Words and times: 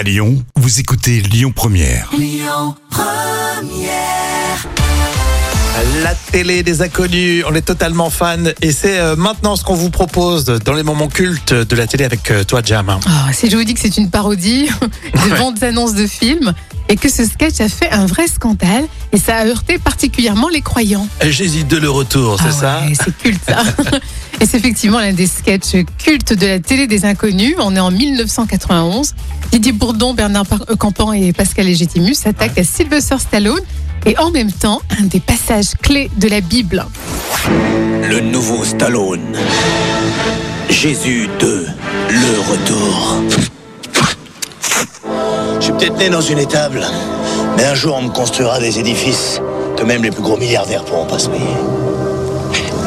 À 0.00 0.02
Lyon, 0.02 0.42
vous 0.56 0.80
écoutez 0.80 1.20
Lyon 1.20 1.52
Première. 1.54 2.10
La 6.02 6.14
télé 6.32 6.62
des 6.62 6.80
inconnus, 6.80 7.44
on 7.46 7.54
est 7.54 7.60
totalement 7.60 8.08
fan 8.08 8.54
et 8.62 8.72
c'est 8.72 8.98
euh, 8.98 9.14
maintenant 9.14 9.56
ce 9.56 9.62
qu'on 9.62 9.74
vous 9.74 9.90
propose 9.90 10.46
dans 10.46 10.72
les 10.72 10.82
moments 10.82 11.08
cultes 11.08 11.52
de 11.52 11.76
la 11.76 11.86
télé 11.86 12.04
avec 12.04 12.30
euh, 12.30 12.44
toi 12.44 12.62
Jam. 12.64 12.98
Ah, 13.06 13.30
si 13.34 13.50
je 13.50 13.56
vous 13.58 13.64
dis 13.64 13.74
que 13.74 13.80
c'est 13.80 13.98
une 13.98 14.08
parodie 14.08 14.70
de 15.12 15.36
bandes 15.36 15.62
annonces 15.62 15.92
de 15.92 16.06
films 16.06 16.54
et 16.88 16.96
que 16.96 17.10
ce 17.10 17.26
sketch 17.26 17.60
a 17.60 17.68
fait 17.68 17.90
un 17.90 18.06
vrai 18.06 18.26
scandale 18.26 18.86
et 19.12 19.18
ça 19.18 19.36
a 19.36 19.46
heurté 19.46 19.78
particulièrement 19.78 20.48
les 20.48 20.62
croyants. 20.62 21.08
J'hésite 21.28 21.68
de 21.68 21.76
le 21.76 21.90
retour, 21.90 22.38
c'est 22.40 22.48
Ah 22.48 22.52
ça 22.52 22.82
C'est 23.04 23.18
culte 23.18 23.42
ça. 23.46 23.62
et 24.40 24.46
c'est 24.46 24.56
effectivement 24.56 24.98
l'un 24.98 25.12
des 25.12 25.26
sketchs 25.26 25.76
cultes 25.98 26.32
de 26.32 26.46
la 26.46 26.58
télé 26.60 26.86
des 26.86 27.04
inconnus. 27.04 27.54
On 27.58 27.76
est 27.76 27.80
en 27.80 27.90
1991. 27.90 29.14
Didier 29.52 29.72
Bourdon, 29.72 30.14
Bernard 30.14 30.46
Par- 30.46 30.64
euh, 30.70 30.76
Campan 30.76 31.12
et 31.12 31.32
Pascal 31.32 31.66
Légitimus 31.66 32.14
s'attaquent 32.14 32.58
à 32.58 32.64
Sylvester 32.64 33.16
Stallone 33.18 33.60
et 34.06 34.16
en 34.18 34.30
même 34.30 34.50
temps 34.50 34.80
un 34.98 35.04
des 35.04 35.20
passages 35.20 35.72
clés 35.82 36.10
de 36.16 36.28
la 36.28 36.40
Bible. 36.40 36.86
Le 38.08 38.20
nouveau 38.20 38.64
Stallone. 38.64 39.36
Jésus 40.70 41.28
2, 41.40 41.66
le 42.10 42.40
retour. 42.50 43.22
Je 45.58 45.64
suis 45.64 45.72
peut-être 45.72 45.98
né 45.98 46.08
dans 46.08 46.22
une 46.22 46.38
étable, 46.38 46.82
mais 47.56 47.64
un 47.64 47.74
jour 47.74 47.96
on 47.98 48.02
me 48.02 48.10
construira 48.10 48.58
des 48.60 48.78
édifices 48.78 49.40
que 49.76 49.82
même 49.84 50.02
les 50.02 50.10
plus 50.10 50.22
gros 50.22 50.38
milliardaires 50.38 50.84
pourront 50.84 51.06
pas 51.06 51.18
se 51.18 51.28
payer. 51.28 51.44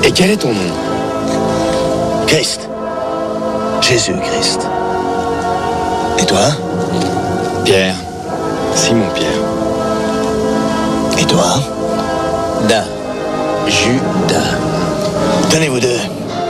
Et 0.05 0.12
quel 0.12 0.31
est 0.31 0.38
ton 0.38 0.54
nom? 0.54 0.92
Christ. 2.33 2.67
Jésus-Christ. 3.79 4.67
Et 6.17 6.25
toi? 6.25 6.39
Pierre. 7.63 7.93
Simon 8.73 9.05
Pierre. 9.13 9.29
Et 11.20 11.25
toi? 11.25 11.45
Da. 12.67 12.85
Judas. 13.67 14.57
Tenez-vous 15.51 15.79
deux. 15.79 15.99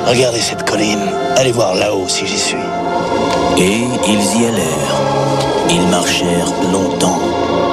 Regardez 0.07 0.39
cette 0.39 0.63
colline. 0.63 1.03
Allez 1.35 1.51
voir 1.51 1.75
là-haut 1.75 2.07
si 2.07 2.27
j'y 2.27 2.39
suis. 2.39 2.65
Et 3.57 3.83
ils 4.07 4.41
y 4.41 4.45
allèrent. 4.45 5.01
Ils 5.69 5.87
marchèrent 5.87 6.53
longtemps, 6.71 7.19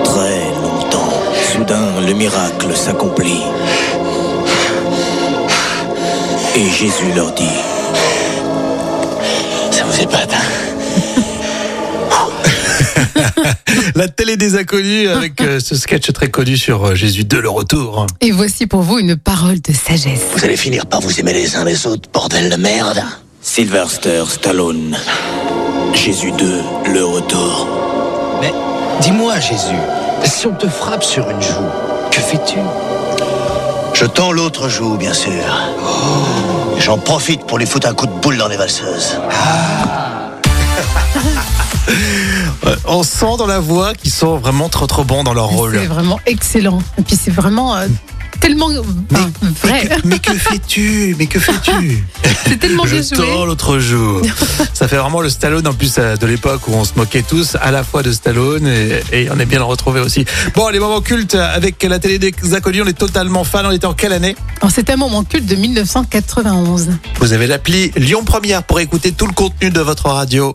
très 0.02 0.50
longtemps. 0.64 1.12
Soudain, 1.52 2.00
le 2.04 2.12
miracle 2.14 2.74
s'accomplit. 2.74 3.44
Et 6.56 6.64
Jésus 6.70 7.12
leur 7.14 7.30
dit, 7.30 7.60
La 14.00 14.08
télé 14.08 14.38
des 14.38 14.56
inconnus 14.56 15.10
avec 15.10 15.42
euh, 15.42 15.60
ce 15.60 15.76
sketch 15.76 16.10
très 16.14 16.30
connu 16.30 16.56
sur 16.56 16.86
euh, 16.86 16.94
Jésus 16.94 17.24
2, 17.24 17.38
le 17.38 17.50
retour. 17.50 18.06
Et 18.22 18.30
voici 18.30 18.66
pour 18.66 18.80
vous 18.80 18.98
une 18.98 19.14
parole 19.14 19.60
de 19.60 19.74
sagesse. 19.74 20.22
Vous 20.34 20.42
allez 20.42 20.56
finir 20.56 20.86
par 20.86 21.02
vous 21.02 21.20
aimer 21.20 21.34
les 21.34 21.54
uns 21.54 21.64
les 21.64 21.86
autres, 21.86 22.08
bordel 22.10 22.48
de 22.48 22.56
merde. 22.56 23.02
Sylvester 23.42 24.24
Stallone. 24.26 24.96
Jésus 25.92 26.32
2, 26.32 26.62
le 26.94 27.04
retour. 27.04 27.68
Mais 28.40 28.54
dis-moi, 29.02 29.38
Jésus, 29.38 29.76
si 30.24 30.46
on 30.46 30.54
te 30.54 30.66
frappe 30.66 31.04
sur 31.04 31.28
une 31.28 31.42
joue, 31.42 31.68
que 32.10 32.20
fais-tu? 32.20 32.56
Je 33.92 34.06
tends 34.06 34.32
l'autre 34.32 34.70
joue, 34.70 34.96
bien 34.96 35.12
sûr. 35.12 35.44
Et 36.78 36.80
J'en 36.80 36.96
profite 36.96 37.44
pour 37.44 37.58
lui 37.58 37.66
foutre 37.66 37.86
un 37.88 37.92
coup 37.92 38.06
de 38.06 38.18
boule 38.22 38.38
dans 38.38 38.48
les 38.48 38.56
valseuses. 38.56 39.18
Euh, 41.16 41.20
on 42.86 43.02
sent 43.02 43.36
dans 43.38 43.46
la 43.46 43.60
voix 43.60 43.94
qu'ils 43.94 44.10
sont 44.10 44.36
vraiment 44.38 44.68
trop 44.68 44.86
trop 44.86 45.04
bons 45.04 45.24
dans 45.24 45.34
leur 45.34 45.46
rôle. 45.48 45.76
C'est 45.80 45.86
vraiment 45.86 46.20
excellent. 46.26 46.82
Et 46.98 47.02
puis 47.02 47.16
c'est 47.20 47.30
vraiment 47.30 47.76
euh, 47.76 47.86
tellement 48.40 48.68
vrai. 49.62 49.88
Mais 50.04 50.18
que 50.18 50.32
fais-tu? 50.32 51.14
Mais 51.18 51.26
que 51.26 51.38
fais-tu? 51.38 52.04
C'est 52.46 52.58
tellement 52.58 52.84
bien 52.84 53.00
Je 53.02 53.14
joué. 53.14 53.26
l'autre 53.46 53.78
jour. 53.78 54.22
Ça 54.74 54.88
fait 54.88 54.96
vraiment 54.96 55.20
le 55.20 55.28
Stallone 55.28 55.66
en 55.68 55.72
plus 55.74 55.96
euh, 55.98 56.16
de 56.16 56.26
l'époque 56.26 56.62
où 56.68 56.72
on 56.72 56.84
se 56.84 56.92
moquait 56.96 57.22
tous 57.22 57.56
à 57.60 57.70
la 57.70 57.84
fois 57.84 58.02
de 58.02 58.10
Stallone 58.12 58.66
et, 58.66 59.02
et 59.12 59.28
on 59.30 59.38
est 59.38 59.44
bien 59.46 59.58
le 59.58 59.64
retrouver 59.64 60.00
aussi. 60.00 60.24
Bon, 60.54 60.68
les 60.68 60.78
moments 60.80 61.00
cultes 61.00 61.34
avec 61.34 61.82
la 61.82 61.98
télé 61.98 62.18
des 62.18 62.32
inconnus, 62.54 62.82
on 62.84 62.88
est 62.88 62.92
totalement 62.98 63.44
fan. 63.44 63.66
On 63.66 63.70
était 63.70 63.86
en 63.86 63.94
quelle 63.94 64.12
année? 64.12 64.34
Alors, 64.60 64.72
C'est 64.72 64.90
un 64.90 64.96
moment 64.96 65.22
culte 65.22 65.46
de 65.46 65.54
1991. 65.56 66.90
Vous 67.20 67.32
avez 67.32 67.46
l'appli 67.46 67.90
Lyon 67.96 68.24
Première 68.24 68.62
pour 68.62 68.80
écouter 68.80 69.12
tout 69.12 69.26
le 69.26 69.32
contenu 69.34 69.70
de 69.70 69.80
votre 69.80 70.06
radio. 70.08 70.54